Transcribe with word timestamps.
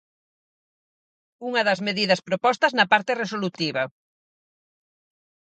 Unha 1.47 1.61
das 1.67 1.79
medidas 1.87 2.23
propostas 2.27 2.75
na 2.77 2.89
parte 2.91 3.17
resolutiva. 3.21 3.83